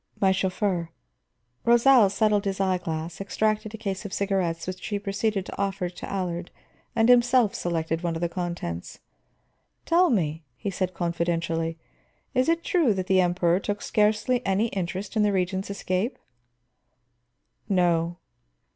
"My 0.19 0.31
chauffeur." 0.31 0.89
Rosal 1.63 2.09
settled 2.09 2.45
his 2.45 2.59
eye 2.59 2.79
glass, 2.79 3.21
extracted 3.21 3.75
a 3.75 3.77
case 3.77 4.03
of 4.03 4.11
cigarettes 4.11 4.65
which 4.65 4.83
he 4.87 4.97
proceeded 4.97 5.45
to 5.45 5.57
offer 5.61 5.89
to 5.89 6.09
Allard, 6.11 6.49
and 6.95 7.07
himself 7.07 7.53
selected 7.53 8.01
one 8.01 8.15
of 8.15 8.21
the 8.21 8.27
contents. 8.27 8.99
"Tell 9.85 10.09
me," 10.09 10.43
he 10.57 10.71
said 10.71 10.95
confidentially, 10.95 11.77
"is 12.33 12.49
it 12.49 12.63
true 12.63 12.95
that 12.95 13.05
the 13.05 13.21
Emperor 13.21 13.59
took 13.59 13.83
scarcely 13.83 14.43
any 14.43 14.69
interest 14.69 15.15
in 15.15 15.21
the 15.21 15.31
Regent's 15.31 15.69
escape?" 15.69 16.17
"No." 17.69 18.17